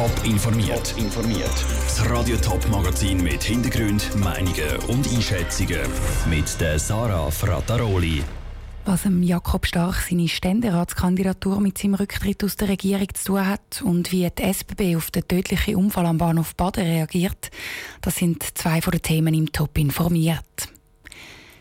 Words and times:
Top 0.00 0.24
informiert. 0.24 0.94
informiert. 0.96 1.52
Das 1.84 2.08
Radio 2.08 2.34
Top 2.38 2.66
Magazin 2.70 3.22
mit 3.22 3.42
Hintergrund, 3.42 4.16
Meinungen 4.16 4.78
und 4.88 5.06
Einschätzungen 5.06 5.82
mit 6.30 6.58
der 6.58 6.78
Sarah 6.78 7.30
Frataroli. 7.30 8.22
Was 8.86 9.06
Jakob 9.20 9.66
Stark 9.66 9.96
seine 10.08 10.26
Ständeratskandidatur 10.26 11.60
mit 11.60 11.76
seinem 11.76 11.96
Rücktritt 11.96 12.42
aus 12.42 12.56
der 12.56 12.70
Regierung 12.70 13.08
zu 13.12 13.24
tun 13.24 13.46
hat 13.46 13.82
und 13.84 14.10
wie 14.10 14.26
die 14.30 14.42
SBB 14.42 14.96
auf 14.96 15.10
den 15.10 15.28
tödlichen 15.28 15.76
Unfall 15.76 16.06
am 16.06 16.16
Bahnhof 16.16 16.56
Baden 16.56 16.86
reagiert, 16.86 17.50
das 18.00 18.16
sind 18.16 18.42
zwei 18.56 18.80
von 18.80 18.92
den 18.92 19.02
Themen 19.02 19.34
im 19.34 19.52
Top 19.52 19.76
informiert. 19.76 20.70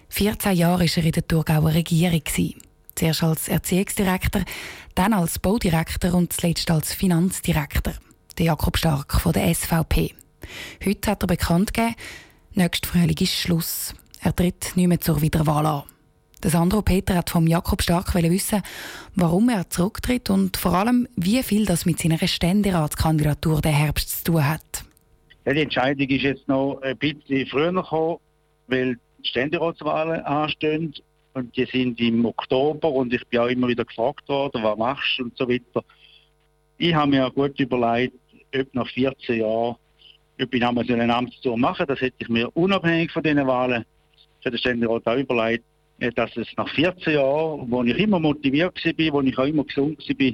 14 0.08 0.54
Jahre 0.54 0.86
war 0.86 0.98
er 0.98 1.04
in 1.04 1.12
der 1.12 1.28
Thurgauer 1.28 1.74
Regierung. 1.74 2.24
Zuerst 2.96 3.22
als 3.22 3.50
Erziehungsdirektor, 3.50 4.44
dann 4.96 5.12
als 5.12 5.40
Baudirektor 5.40 6.14
und 6.14 6.32
zuletzt 6.32 6.72
als 6.72 6.94
Finanzdirektor. 6.94 7.96
Der 8.40 8.46
Jakob 8.46 8.78
Stark 8.78 9.20
von 9.20 9.34
der 9.34 9.54
SVP. 9.54 10.16
Heute 10.86 11.12
hat 11.12 11.22
er 11.24 11.28
bekannt 11.28 11.74
gegeben, 11.74 11.96
nächsten 12.54 12.88
Frühling 12.88 13.18
ist 13.20 13.34
Schluss. 13.34 13.94
Er 14.24 14.34
tritt 14.34 14.78
nicht 14.78 14.88
mehr 14.88 15.02
zur 15.02 15.22
Wiederwahl 15.22 15.66
an. 15.66 15.84
Der 16.42 16.50
Sandro 16.50 16.82
Peter 16.82 17.18
hat 17.18 17.30
vom 17.30 17.48
Jakob 17.48 17.82
Stark 17.82 18.16
wissen, 18.16 18.62
warum 19.14 19.50
er 19.50 19.70
zurücktritt 19.70 20.30
und 20.30 20.56
vor 20.56 20.74
allem, 20.74 21.06
wie 21.18 21.44
viel 21.44 21.66
das 21.66 21.86
mit 21.86 22.00
seiner 22.00 22.18
Ständeratskandidatur 22.18 23.60
der 23.60 23.74
Herbst 23.74 24.24
zu 24.24 24.32
tun 24.32 24.48
hat. 24.48 24.86
Ja, 25.46 25.54
die 25.54 25.64
Entscheidung 25.64 26.08
ist 26.08 26.22
jetzt 26.22 26.48
noch 26.48 26.80
ein 26.82 26.98
bisschen 26.98 27.46
früher 27.46 27.74
gekommen, 27.74 28.20
weil 28.68 28.98
die 29.22 29.28
Ständeratswahlen 29.28 30.22
anstehen 30.22 30.94
und 31.34 31.54
die 31.58 31.66
sind 31.66 32.00
im 32.00 32.24
Oktober 32.24 32.90
und 32.90 33.14
ich 33.14 33.28
bin 33.28 33.42
auch 33.42 33.48
immer 33.48 33.68
wieder 33.68 33.84
gefragt 33.84 34.30
worden, 34.30 34.64
was 34.64 34.78
machst 34.78 35.18
du 35.18 35.24
und 35.24 35.38
so 35.38 35.50
weiter. 35.50 35.84
Ich 36.78 36.94
habe 36.94 37.12
mir 37.12 37.30
gut 37.32 37.60
überlegt, 37.60 38.16
ob 38.56 38.74
nach 38.74 38.88
14 38.90 39.40
Jahren, 39.40 39.76
ich 40.38 40.66
einmal 40.66 40.86
so 40.86 40.94
eine 40.94 41.14
Amtstour 41.14 41.58
mache. 41.58 41.86
Das 41.86 42.00
hätte 42.00 42.16
ich 42.20 42.30
mir 42.30 42.50
unabhängig 42.56 43.12
von 43.12 43.24
diesen 43.24 43.46
Wahlen 43.46 43.86
für 44.42 44.50
den 44.50 44.58
Ständerat 44.58 45.06
auch 45.06 45.18
überlegt, 45.18 45.66
äh, 46.00 46.12
dass 46.12 46.36
es 46.38 46.48
nach 46.56 46.70
14 46.70 47.14
Jahren, 47.14 47.70
wo 47.70 47.84
ich 47.84 47.98
immer 47.98 48.20
motiviert 48.20 48.76
war, 48.84 49.14
wo 49.14 49.22
ich 49.22 49.38
auch 49.38 49.46
immer 49.46 49.66
gesund 49.66 50.00
war, 50.00 50.32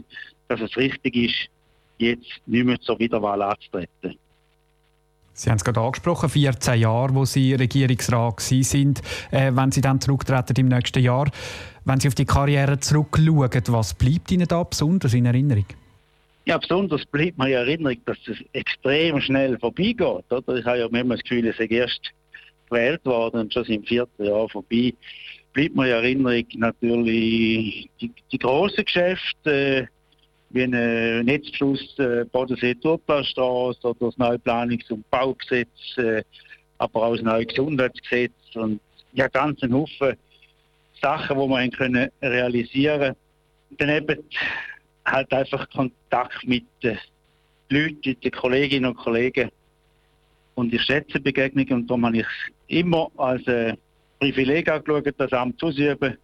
dass 0.48 0.62
es 0.62 0.78
richtig 0.78 1.16
ist, 1.16 1.50
jetzt 1.98 2.42
nicht 2.46 2.66
mehr 2.66 2.80
zur 2.82 3.00
Wiederwahl 3.00 3.42
anzutreten. 3.42 4.18
Sie 5.38 5.50
haben 5.50 5.58
es 5.58 5.66
gerade 5.66 5.82
angesprochen, 5.82 6.30
14 6.30 6.80
Jahre, 6.80 7.14
wo 7.14 7.26
Sie 7.26 7.54
Regierungsrat 7.56 8.40
sind, 8.40 9.02
äh, 9.32 9.52
wenn 9.54 9.72
Sie 9.72 9.82
dann 9.82 10.00
zurücktreten 10.00 10.54
im 10.58 10.70
nächsten 10.70 11.04
Jahr. 11.04 11.30
Wenn 11.84 12.00
Sie 12.00 12.08
auf 12.08 12.16
die 12.16 12.26
Karriere 12.26 12.80
zurückschauen, 12.80 13.50
was 13.68 13.94
bleibt 13.96 14.32
Ihnen 14.32 14.48
da 14.48 14.64
besonders 14.64 15.14
in 15.14 15.26
Erinnerung? 15.26 15.66
Ja, 16.46 16.60
besonders 16.60 17.06
bleibt 17.08 17.38
mir 17.38 17.48
in 17.48 17.54
Erinnerung, 17.54 17.98
dass 18.06 18.18
es 18.28 18.38
extrem 18.54 19.20
schnell 19.20 19.58
vorbeigeht. 19.58 20.32
Oder? 20.32 20.56
Ich 20.56 20.66
habe 20.66 20.80
ja 20.80 20.86
immer 20.86 21.16
das 21.16 21.24
Gefühl, 21.24 21.48
es 21.48 21.60
ist 21.60 21.72
erst 21.72 22.12
gewählt 22.70 23.04
worden 23.06 23.42
und 23.42 23.54
schon 23.54 23.66
im 23.66 23.84
vierten 23.84 24.26
Jahr 24.26 24.48
vorbei. 24.50 24.94
Bleibt 25.54 25.76
mir 25.76 25.88
in 25.88 25.92
Erinnerung 25.92 26.46
natürlich 26.56 27.90
die, 28.00 28.12
die 28.32 28.38
grossen 28.38 28.86
Geschäfte, 28.86 29.52
äh, 29.52 29.88
wie 30.52 30.64
ein 30.64 31.26
Netzfluss 31.26 31.98
äh, 31.98 32.26
Bodensee-Turplanstraße 32.32 33.88
oder 33.88 34.06
das 34.06 34.18
neue 34.18 34.38
Planungs- 34.38 34.92
und 34.92 35.10
Baugesetz, 35.10 35.98
äh, 35.98 36.24
aber 36.78 37.04
auch 37.04 37.16
das 37.16 37.24
neue 37.24 37.46
Gesundheitsgesetz 37.46 38.34
und 38.54 38.80
ja, 39.14 39.28
ganz 39.28 39.62
ein 39.64 39.74
Haufen 39.74 40.16
Sachen, 41.02 41.40
die 41.40 41.48
man 41.48 41.72
können 41.72 42.10
realisieren 42.22 43.16
Dann 43.78 43.90
eben 43.90 44.24
halt 45.06 45.32
einfach 45.32 45.70
Kontakt 45.70 46.46
mit 46.46 46.66
den 46.84 46.98
Leuten, 47.70 48.00
mit 48.06 48.24
den 48.24 48.32
Kolleginnen 48.32 48.86
und 48.86 48.98
Kollegen. 48.98 49.50
Und 50.56 50.74
ich 50.74 50.82
schätze 50.84 51.20
Begegnungen 51.20 51.74
und 51.74 51.88
darum 51.88 52.06
habe 52.06 52.18
ich 52.18 52.24
es 52.24 52.54
immer 52.68 53.12
als 53.18 53.46
ein 53.48 53.78
Privileg 54.20 54.70
angeschaut, 54.70 55.14
das 55.18 55.34
Amt 55.34 55.62
auszuüben 55.62 56.18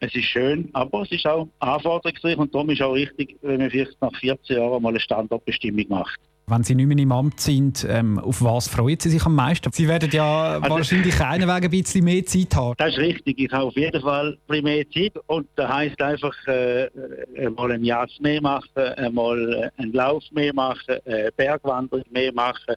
es 0.00 0.14
ist 0.14 0.24
schön, 0.24 0.68
aber 0.72 1.02
es 1.02 1.12
ist 1.12 1.26
auch 1.26 1.48
anforderungsreich 1.60 2.36
und 2.36 2.54
darum 2.54 2.70
ist 2.70 2.82
auch 2.82 2.92
richtig, 2.92 3.36
wenn 3.42 3.58
man 3.58 3.70
vielleicht 3.70 4.00
nach 4.00 4.14
14 4.16 4.56
Jahren 4.56 4.82
mal 4.82 4.90
eine 4.90 5.00
Standortbestimmung 5.00 5.86
macht. 5.88 6.20
Wenn 6.48 6.62
Sie 6.62 6.76
nicht 6.76 6.86
mehr 6.86 6.96
im 6.96 7.10
Amt 7.10 7.40
sind, 7.40 7.84
ähm, 7.90 8.20
auf 8.20 8.40
was 8.40 8.68
freuen 8.68 9.00
Sie 9.00 9.10
sich 9.10 9.26
am 9.26 9.34
meisten? 9.34 9.72
Sie 9.72 9.88
werden 9.88 10.08
ja 10.12 10.60
also, 10.60 10.76
wahrscheinlich 10.76 11.20
einen 11.20 11.48
Weg 11.48 11.64
ein 11.64 11.70
bisschen 11.70 12.04
mehr 12.04 12.24
Zeit 12.24 12.54
haben. 12.54 12.74
Das 12.78 12.92
ist 12.92 12.98
richtig. 12.98 13.40
Ich 13.40 13.50
habe 13.50 13.64
auf 13.64 13.74
jeden 13.74 14.00
Fall 14.00 14.38
mehr 14.48 14.88
Zeit. 14.88 15.14
Und 15.26 15.48
das 15.56 15.68
heisst 15.68 16.00
einfach, 16.00 16.36
äh, 16.46 16.88
mal 17.50 17.72
ein 17.72 17.82
Jahr 17.82 18.06
mehr 18.20 18.40
machen, 18.40 18.70
mal 19.12 19.72
einen 19.76 19.92
Lauf 19.92 20.22
mehr 20.30 20.54
machen, 20.54 20.98
eine 21.04 21.32
Bergwanderung 21.36 22.04
mehr 22.12 22.32
machen, 22.32 22.76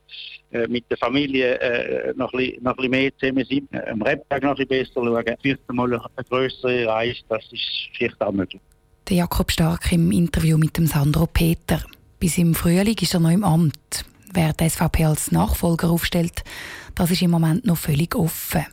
äh, 0.49 0.67
mit 0.67 0.89
der 0.89 0.97
Familie 0.97 1.59
äh, 1.59 2.13
noch, 2.15 2.33
ein 2.33 2.39
bisschen, 2.39 2.63
noch 2.63 2.71
ein 2.71 2.89
bisschen 2.89 2.91
mehr 2.91 3.17
zusammen 3.19 3.45
sein, 3.47 3.87
am 3.87 4.01
Rebberg 4.01 4.41
noch 4.41 4.57
ein 4.57 4.65
bisschen 4.65 4.95
besser 4.95 5.05
schauen. 5.05 5.35
Vielleicht 5.43 5.71
mal 5.71 5.93
eine 5.93 6.25
größere 6.27 6.87
Reise, 6.87 7.19
das 7.29 7.43
ist 7.51 7.61
vielleicht 7.95 8.19
auch 8.19 8.31
möglich. 8.31 8.59
Der 9.07 9.17
Jakob 9.17 9.51
Stark 9.51 9.91
im 9.91 10.11
Interview 10.11 10.57
mit 10.57 10.75
dem 10.75 10.87
Sandro 10.87 11.27
Peter. 11.27 11.83
Bis 12.19 12.37
im 12.37 12.53
Frühling 12.53 12.97
ist 12.99 13.13
er 13.13 13.21
noch 13.21 13.29
im 13.29 13.45
Amt. 13.45 14.05
Wer 14.33 14.51
die 14.51 14.69
SVP 14.69 15.05
als 15.05 15.31
Nachfolger 15.31 15.89
aufstellt, 15.89 16.43
das 16.93 17.11
ist 17.11 17.21
im 17.21 17.31
Moment 17.31 17.65
noch 17.65 17.77
völlig 17.77 18.13
offen. 18.13 18.65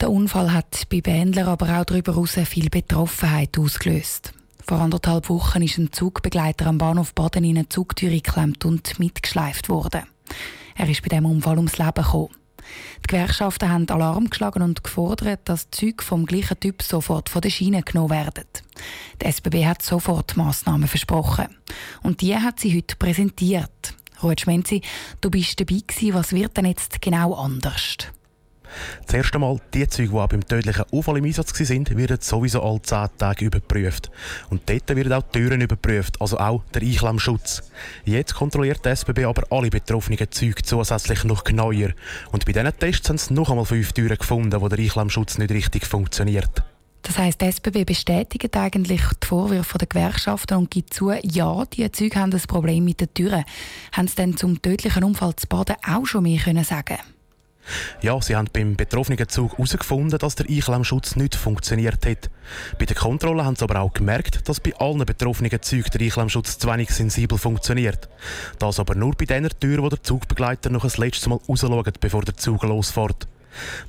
Der 0.00 0.10
Unfall 0.10 0.52
hat 0.52 0.88
bei 0.90 1.00
Bändler 1.00 1.46
aber 1.46 1.78
auch 1.78 1.84
darüber 1.84 2.14
hinaus 2.14 2.34
viel 2.44 2.68
Betroffenheit 2.68 3.56
ausgelöst. 3.58 4.34
Vor 4.66 4.80
anderthalb 4.80 5.28
Wochen 5.28 5.62
ist 5.62 5.78
ein 5.78 5.92
Zugbegleiter 5.92 6.66
am 6.66 6.78
Bahnhof 6.78 7.14
Baden 7.14 7.44
in 7.44 7.56
eine 7.56 7.68
Zugtür 7.68 8.10
geklemmt 8.10 8.64
und 8.64 8.98
mitgeschleift 8.98 9.68
worden. 9.68 10.02
Er 10.74 10.88
ist 10.88 11.02
bei 11.02 11.08
diesem 11.08 11.26
Unfall 11.26 11.56
ums 11.56 11.78
Leben 11.78 11.94
gekommen. 11.94 12.34
Die 13.04 13.08
Gewerkschaften 13.08 13.70
haben 13.70 13.88
Alarm 13.88 14.30
geschlagen 14.30 14.62
und 14.62 14.82
gefordert, 14.82 15.40
dass 15.44 15.70
Züge 15.70 16.02
vom 16.02 16.26
gleichen 16.26 16.58
Typ 16.60 16.82
sofort 16.82 17.28
von 17.28 17.42
der 17.42 17.50
Schiene 17.50 17.82
genommen 17.82 18.10
werden. 18.10 18.44
Die 19.20 19.26
SBB 19.26 19.66
hat 19.66 19.82
sofort 19.82 20.36
Massnahmen 20.36 20.88
versprochen. 20.88 21.48
Und 22.02 22.20
die 22.20 22.36
hat 22.36 22.60
sie 22.60 22.76
heute 22.76 22.96
präsentiert. 22.96 23.94
Ruud 24.22 24.40
Schmenzi, 24.40 24.80
du 25.20 25.30
bist 25.30 25.60
dabei 25.60 25.80
gewesen. 25.86 26.14
Was 26.14 26.32
wird 26.32 26.56
denn 26.56 26.66
jetzt 26.66 27.00
genau 27.02 27.34
anders? 27.34 27.98
Zuerst 29.06 29.34
einmal, 29.34 29.60
die 29.74 29.88
Züge, 29.88 30.10
die 30.10 30.26
beim 30.28 30.46
tödlichen 30.46 30.84
Unfall 30.90 31.18
im 31.18 31.24
Einsatz 31.24 31.58
waren, 31.58 31.96
werden 31.96 32.18
sowieso 32.20 32.62
alle 32.62 32.82
10 32.82 33.08
Tage 33.18 33.44
überprüft. 33.44 34.10
Und 34.50 34.68
dort 34.68 34.88
werden 34.94 35.12
auch 35.12 35.22
die 35.22 35.38
Türen 35.38 35.60
überprüft, 35.60 36.20
also 36.20 36.38
auch 36.38 36.62
der 36.74 36.82
Einklemmschutz. 36.82 37.62
Jetzt 38.04 38.34
kontrolliert 38.34 38.84
die 38.84 38.90
SBB 38.90 39.24
aber 39.24 39.44
alle 39.50 39.70
betroffenen 39.70 40.30
Züge 40.30 40.62
zusätzlich 40.62 41.24
noch 41.24 41.44
genauer. 41.44 41.92
Und 42.32 42.44
bei 42.46 42.52
diesen 42.52 42.78
Tests 42.78 43.08
haben 43.08 43.18
sie 43.18 43.34
noch 43.34 43.50
einmal 43.50 43.64
fünf 43.64 43.92
Türen 43.92 44.16
gefunden, 44.16 44.60
wo 44.60 44.68
der 44.68 44.78
Einklemmschutz 44.78 45.38
nicht 45.38 45.50
richtig 45.50 45.86
funktioniert. 45.86 46.62
Das 47.06 47.18
heisst, 47.18 47.40
die 47.40 47.46
SBB 47.46 47.84
bestätigt 47.84 48.56
eigentlich 48.56 49.00
die 49.22 49.26
Vorwürfe 49.26 49.78
der 49.78 49.86
Gewerkschaften 49.86 50.58
und 50.58 50.72
gibt 50.72 50.92
zu, 50.92 51.12
ja, 51.12 51.64
die 51.66 51.90
Züge 51.92 52.18
haben 52.18 52.32
das 52.32 52.48
Problem 52.48 52.84
mit 52.84 53.00
den 53.00 53.14
Türen. 53.14 53.44
Haben 53.92 54.08
sie 54.08 54.16
denn 54.16 54.36
zum 54.36 54.60
tödlichen 54.60 55.04
Unfall 55.04 55.36
zu 55.36 55.46
Baden 55.46 55.76
auch 55.86 56.04
schon 56.04 56.24
mehr 56.24 56.40
können 56.40 56.64
sagen 56.64 56.98
ja, 58.00 58.20
sie 58.20 58.36
haben 58.36 58.48
beim 58.52 58.76
betroffenen 58.76 59.28
Zug 59.28 59.52
herausgefunden, 59.52 60.18
dass 60.18 60.34
der 60.34 60.48
Einklemmschutz 60.48 61.16
nicht 61.16 61.34
funktioniert 61.34 62.06
hat. 62.06 62.30
Bei 62.78 62.86
der 62.86 62.96
Kontrolle 62.96 63.44
haben 63.44 63.56
sie 63.56 63.64
aber 63.64 63.80
auch 63.80 63.92
gemerkt, 63.92 64.48
dass 64.48 64.60
bei 64.60 64.74
allen 64.76 65.04
betroffenen 65.04 65.50
Zügen 65.62 65.90
der 65.92 66.00
Einklemmschutz 66.00 66.58
zu 66.58 66.68
wenig 66.68 66.90
sensibel 66.90 67.38
funktioniert. 67.38 68.08
Das 68.58 68.78
aber 68.78 68.94
nur 68.94 69.14
bei 69.14 69.24
der 69.24 69.48
Tür, 69.50 69.82
wo 69.82 69.88
der 69.88 70.02
Zugbegleiter 70.02 70.70
noch 70.70 70.84
ein 70.84 70.90
letztes 70.96 71.26
Mal 71.28 71.38
rausschaut, 71.48 72.00
bevor 72.00 72.22
der 72.22 72.36
Zug 72.36 72.62
losfährt. 72.62 73.26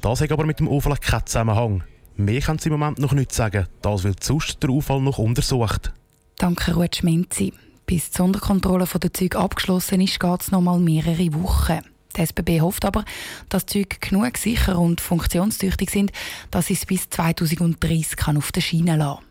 Das 0.02 0.22
hat 0.22 0.32
aber 0.32 0.46
mit 0.46 0.60
dem 0.60 0.68
Unfall 0.68 0.98
keinen 0.98 1.26
Zusammenhang. 1.26 1.84
Mehr 2.16 2.42
können 2.42 2.60
sie 2.60 2.70
im 2.70 2.80
Moment 2.80 3.00
noch 3.00 3.14
nicht 3.14 3.32
sagen. 3.32 3.68
Das 3.82 4.04
wird 4.04 4.24
sonst 4.24 4.62
der 4.64 4.72
Unfall 4.72 5.02
noch 5.02 5.20
untersucht. 5.20 5.92
Danke, 6.38 6.74
Ruth 6.74 6.98
Schminzi. 6.98 7.54
Bis 7.86 8.10
die 8.10 8.18
Sonderkontrolle 8.18 8.86
der 8.86 9.14
Züge 9.14 9.38
abgeschlossen 9.38 10.02
ist, 10.02 10.20
geht 10.20 10.42
es 10.42 10.52
noch 10.52 10.62
mal 10.62 10.80
mehrere 10.80 11.34
Wochen. 11.34 11.80
Die 12.18 12.22
SBB 12.22 12.62
hofft 12.62 12.86
aber, 12.86 13.06
dass 13.50 13.66
die 13.66 13.84
Züge 13.84 13.98
genug 14.00 14.38
sicher 14.38 14.80
und 14.80 15.02
funktionstüchtig 15.02 15.90
sind, 15.90 16.12
dass 16.52 16.70
es 16.70 16.86
bis 16.86 17.10
2030 17.10 18.18
kann 18.18 18.38
auf 18.38 18.52
der 18.52 18.62
Schiene 18.62 18.98
lassen 18.98 19.24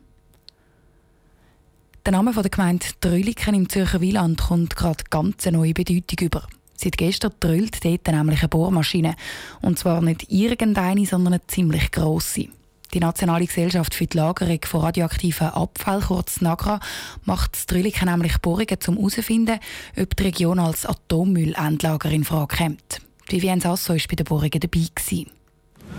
Der 2.04 2.12
Name 2.12 2.32
der 2.32 2.48
Gemeinde 2.48 2.86
Trülliken 3.00 3.54
im 3.54 3.68
Zürcher 3.68 4.00
Wieland 4.00 4.40
kommt 4.40 4.76
gerade 4.76 5.04
ganz 5.10 5.46
eine 5.46 5.58
neue 5.58 5.74
Bedeutung 5.74 6.26
über. 6.26 6.46
Seit 6.76 6.98
gestern 6.98 7.32
drüllt 7.40 7.84
dort 7.84 8.06
nämlich 8.06 8.40
eine 8.40 8.48
Bohrmaschine. 8.48 9.16
Und 9.62 9.78
zwar 9.78 10.02
nicht 10.02 10.30
irgendeine, 10.30 11.06
sondern 11.06 11.34
eine 11.34 11.46
ziemlich 11.46 11.90
grosse. 11.90 12.48
Die 12.94 13.00
Nationale 13.00 13.46
Gesellschaft 13.46 13.94
für 13.94 14.06
die 14.06 14.16
Lagerung 14.16 14.60
von 14.64 14.80
radioaktiven 14.80 15.48
Abfall, 15.48 16.00
kurz 16.00 16.40
NAGRA, 16.40 16.80
macht 17.24 17.54
das 17.54 17.66
Trülliken 17.66 18.08
nämlich 18.08 18.38
Bohrungen, 18.38 18.78
um 18.86 18.96
herauszufinden, 18.96 19.58
ob 20.00 20.16
die 20.16 20.22
Region 20.22 20.58
als 20.58 20.86
Atommüllendlager 20.86 22.10
in 22.10 22.24
Frage 22.24 22.56
kommt. 22.56 23.00
Vivienne 23.28 23.60
Sasso 23.60 23.94
war 23.94 24.00
bei 24.08 24.16
den 24.16 24.24
Bohrungen 24.24 24.60
dabei. 24.60 24.86
Gewesen. 24.94 25.30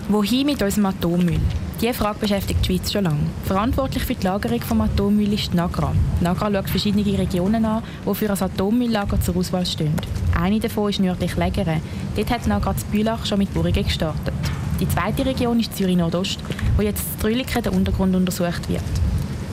Wohin 0.10 0.46
mit 0.46 0.62
unserem 0.62 0.86
Atommüll? 0.86 1.40
Diese 1.82 1.94
Frage 1.94 2.20
beschäftigt 2.20 2.62
die 2.62 2.78
Schweiz 2.78 2.92
schon 2.92 3.04
lange. 3.04 3.28
Verantwortlich 3.44 4.04
für 4.04 4.16
die 4.16 4.26
Lagerung 4.26 4.60
des 4.60 4.72
Atommüll 4.72 5.34
ist 5.34 5.52
die 5.52 5.58
NAGRA. 5.58 5.94
Die 6.20 6.24
NAGRA 6.24 6.52
schaut 6.52 6.70
verschiedene 6.70 7.18
Regionen 7.18 7.66
an, 7.66 7.84
die 8.06 8.16
für 8.16 8.32
ein 8.32 8.42
Atommülllager 8.42 9.20
zur 9.22 9.36
Auswahl 9.36 9.66
stehen. 9.66 9.94
Eine 10.40 10.60
davon 10.60 10.90
ist 10.90 11.00
nördlich 11.00 11.36
Lägere. 11.36 11.82
Dort 12.16 12.32
hat 12.32 12.46
die 12.46 12.50
NAGRA 12.50 12.78
zu 12.78 12.86
Bülach 12.88 13.26
schon 13.26 13.40
mit 13.40 13.54
Bohrungen 13.54 13.84
gestartet. 13.84 14.34
Die 14.80 14.88
zweite 14.88 15.26
Region 15.26 15.60
ist 15.60 15.76
Zürich 15.76 15.98
Nordost, 15.98 16.40
wo 16.76 16.84
jetzt 16.84 17.04
Trüliken 17.20 17.64
der 17.64 17.74
Untergrund 17.74 18.16
untersucht 18.16 18.70
wird. 18.70 18.84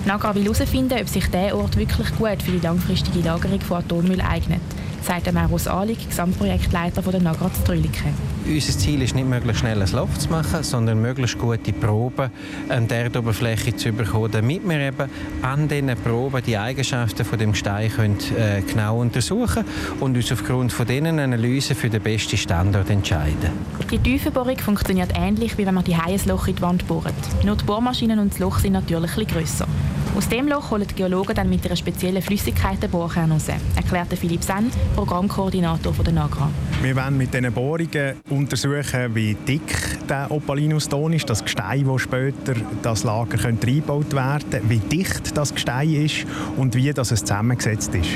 NAGRA 0.05 0.35
will 0.35 0.44
herausfinden, 0.44 0.99
ob 1.00 1.09
sich 1.09 1.26
dieser 1.26 1.56
Ort 1.56 1.76
wirklich 1.76 2.15
gut 2.17 2.43
für 2.43 2.50
die 2.50 2.61
langfristige 2.61 3.21
Lagerung 3.21 3.61
von 3.61 3.79
Atommüll 3.79 4.21
eignet 4.21 4.61
sagt 5.05 5.33
Marus 5.33 5.69
Ahlig, 5.69 6.09
Gesamtprojektleiter 6.09 7.03
der 7.03 7.21
Nagra 7.21 7.51
Trüliken. 7.67 8.15
Unser 8.47 8.79
Ziel 8.79 9.03
ist 9.03 9.15
nicht, 9.15 9.29
möglichst 9.29 9.61
schnell 9.61 9.81
ein 9.81 9.91
Loch 9.93 10.12
zu 10.19 10.31
machen, 10.31 10.62
sondern 10.62 11.01
möglichst 11.01 11.39
gute 11.39 11.73
Proben 11.73 12.31
an 12.69 12.89
der 12.89 13.05
Erdoberfläche 13.05 13.77
zu 13.77 13.93
bekommen, 13.93 14.31
damit 14.33 14.67
wir 14.67 14.81
eben 14.81 15.11
an 15.43 15.69
diesen 15.69 15.95
Proben 15.97 16.43
die 16.45 16.56
Eigenschaften 16.56 17.25
von 17.25 17.39
dem 17.39 17.53
Gestein 17.53 17.91
können, 17.91 18.19
äh, 18.39 18.62
genau 18.62 19.01
untersuchen 19.01 19.65
und 20.01 20.17
uns 20.17 20.33
aufgrund 20.33 20.73
von 20.73 20.87
diesen 20.87 21.19
Analysen 21.19 21.77
für 21.77 21.91
den 21.91 22.03
besten 22.03 22.37
Standort 22.37 22.89
entscheiden. 22.89 23.51
Die 23.91 23.99
Tiefenbohrung 23.99 24.59
funktioniert 24.59 25.12
ähnlich, 25.15 25.59
wie 25.59 25.67
wenn 25.67 25.75
man 25.75 25.85
die 25.85 25.97
Loch 26.27 26.49
in 26.49 26.56
die 26.56 26.62
Wand 26.62 26.87
bohrt. 26.89 27.15
Nur 27.45 27.56
die 27.56 27.65
Bohrmaschinen 27.65 28.19
und 28.19 28.33
das 28.33 28.39
Loch 28.39 28.59
sind 28.59 28.73
natürlich 28.73 29.17
etwas 29.17 29.35
grösser. 29.35 29.67
Aus 30.16 30.28
dem 30.28 30.46
Loch 30.46 30.70
holen 30.70 30.87
die 30.88 30.94
Geologen 30.94 31.34
dann 31.34 31.50
mit 31.50 31.66
einer 31.66 31.75
speziellen 31.75 32.22
Flüssigkeit 32.22 32.81
den 32.81 32.88
Bohrkern 32.88 33.32
raus, 33.32 33.46
erklärte 33.75 34.16
Philipp 34.16 34.44
Senn, 34.44 34.70
Programmkoordinator 34.94 35.93
der 35.93 36.12
NAGRA. 36.12 36.50
Wir 36.82 36.94
wollen 36.94 37.19
mit 37.19 37.34
diesen 37.34 37.52
Bohrungen 37.52 38.14
untersuchen, 38.31 39.12
wie 39.12 39.34
dick 39.34 40.06
der 40.08 40.31
Opalinuston 40.31 41.14
ist, 41.14 41.28
das 41.28 41.43
Gestein, 41.43 41.84
das 41.84 42.02
später 42.02 42.55
das 42.81 43.02
Lager 43.02 43.38
könnte 43.38 43.66
eingebaut 43.66 44.12
werden 44.12 44.49
könnte, 44.50 44.69
wie 44.69 44.78
dicht 44.78 45.37
das 45.37 45.52
Gestein 45.52 45.93
ist 45.93 46.26
und 46.56 46.76
wie 46.76 46.93
das 46.93 47.10
es 47.10 47.20
zusammengesetzt 47.25 47.93
ist. 47.96 48.10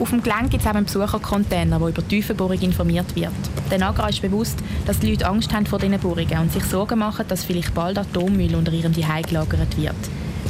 Auf 0.00 0.10
dem 0.10 0.22
Gelände 0.22 0.48
gibt 0.48 0.62
es 0.62 0.66
auch 0.66 0.74
einen 0.74 0.86
Besuchercontainer, 0.86 1.78
der 1.78 1.88
über 1.88 2.00
die 2.00 2.08
Tiefenbohrung 2.08 2.58
informiert 2.58 3.14
wird. 3.14 3.34
Der 3.70 3.78
Nagra 3.78 4.08
ist 4.08 4.22
bewusst, 4.22 4.58
dass 4.86 4.98
die 4.98 5.10
Leute 5.10 5.26
Angst 5.26 5.52
haben 5.52 5.66
vor 5.66 5.78
diesen 5.78 5.98
Bohrungen 5.98 6.38
und 6.38 6.52
sich 6.52 6.64
Sorgen 6.64 6.98
machen, 6.98 7.26
dass 7.28 7.44
vielleicht 7.44 7.74
bald 7.74 7.98
Atommüll 7.98 8.54
unter 8.54 8.72
ihrem 8.72 8.94
Zuhause 8.94 9.22
gelagert 9.22 9.76
wird. 9.76 9.94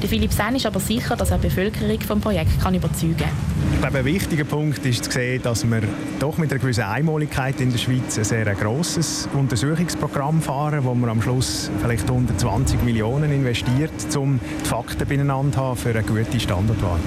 Der 0.05 0.11
Philipp 0.11 0.35
Sen 0.35 0.55
ist 0.55 0.67
aber 0.67 0.81
sicher, 0.81 1.17
dass 1.17 1.31
er 1.31 1.39
die 1.39 1.47
Bevölkerung 1.49 1.99
vom 2.03 2.21
Projekt 2.21 2.61
kann 2.61 2.75
überzeugen 2.75 3.17
kann. 3.17 3.31
Ich 3.73 3.81
glaube, 3.81 3.99
ein 4.01 4.05
wichtiger 4.05 4.45
Punkt 4.45 4.85
ist 4.85 5.06
zu 5.06 5.11
sehen, 5.11 5.41
dass 5.43 5.65
wir 5.65 5.81
doch 6.21 6.37
mit 6.37 6.51
einer 6.51 6.61
gewissen 6.61 6.85
Einmaligkeit 6.85 7.59
in 7.59 7.73
der 7.73 7.79
Schweiz 7.79 8.19
ein 8.19 8.25
sehr 8.25 8.55
grosses 8.55 9.27
Untersuchungsprogramm 9.33 10.43
fahren, 10.43 10.85
wo 10.85 10.95
wir 10.95 11.09
am 11.09 11.23
Schluss 11.23 11.71
vielleicht 11.81 12.03
120 12.03 12.83
Millionen 12.83 13.33
investiert, 13.33 14.15
um 14.15 14.41
die 14.62 14.69
Fakten 14.69 15.09
beieinander 15.09 15.55
zu 15.55 15.61
haben 15.62 15.77
für 15.79 15.89
eine 15.89 16.03
gute 16.03 16.39
Standortwahl. 16.39 17.00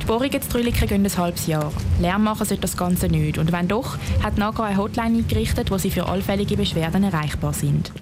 Die 0.00 0.06
Bohrungen 0.06 0.42
zu 0.42 0.48
Trüliken 0.48 0.88
gehen 0.88 1.06
ein 1.06 1.16
halbes 1.16 1.46
Jahr. 1.46 1.72
Lärm 2.00 2.24
machen 2.24 2.44
sollte 2.44 2.62
das 2.62 2.76
Ganze 2.76 3.06
nicht. 3.06 3.38
Und 3.38 3.52
wenn 3.52 3.68
doch, 3.68 3.98
hat 4.20 4.36
NAGA 4.36 4.64
eine 4.64 4.78
Hotline 4.78 5.18
eingerichtet, 5.18 5.70
wo 5.70 5.78
sie 5.78 5.92
für 5.92 6.08
allfällige 6.08 6.56
Beschwerden 6.56 7.04
erreichbar 7.04 7.52
sind. 7.52 7.92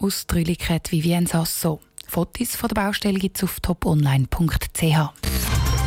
Aus 0.00 0.26
Trüliken 0.26 0.80
Vivienne 0.90 1.28
Sasso. 1.28 1.78
Fotos 2.06 2.56
von 2.56 2.68
der 2.68 2.74
Baustelle 2.74 3.18
gibt 3.18 3.36
es 3.36 3.44
auf 3.44 3.60
toponline.ch. 3.60 4.80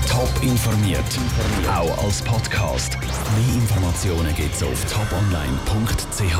Top 0.08 0.44
informiert, 0.44 1.04
auch 1.68 2.04
als 2.04 2.22
Podcast. 2.22 2.98
Mehr 3.00 3.56
Informationen 3.56 4.36
gibt 4.36 4.54
es 4.56 4.64
auf 4.64 4.86
toponline.ch. 4.92 6.40